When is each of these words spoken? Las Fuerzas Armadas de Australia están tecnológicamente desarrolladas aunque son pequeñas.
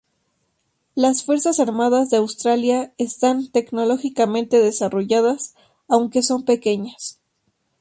Las 0.95 1.23
Fuerzas 1.23 1.59
Armadas 1.59 2.09
de 2.09 2.17
Australia 2.17 2.91
están 2.97 3.51
tecnológicamente 3.51 4.59
desarrolladas 4.59 5.53
aunque 5.87 6.23
son 6.23 6.43
pequeñas. 6.43 7.21